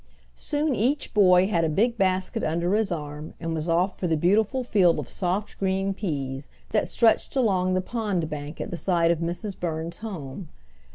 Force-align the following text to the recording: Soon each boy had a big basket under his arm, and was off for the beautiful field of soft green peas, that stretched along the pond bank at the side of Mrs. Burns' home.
Soon 0.33 0.73
each 0.73 1.13
boy 1.13 1.45
had 1.45 1.63
a 1.63 1.69
big 1.69 1.95
basket 1.95 2.43
under 2.43 2.73
his 2.73 2.91
arm, 2.91 3.35
and 3.39 3.53
was 3.53 3.69
off 3.69 3.99
for 3.99 4.07
the 4.07 4.17
beautiful 4.17 4.63
field 4.63 4.97
of 4.97 5.07
soft 5.07 5.59
green 5.59 5.93
peas, 5.93 6.49
that 6.71 6.87
stretched 6.87 7.35
along 7.35 7.75
the 7.75 7.81
pond 7.81 8.27
bank 8.27 8.59
at 8.59 8.71
the 8.71 8.77
side 8.77 9.11
of 9.11 9.19
Mrs. 9.19 9.59
Burns' 9.59 9.97
home. 9.97 10.49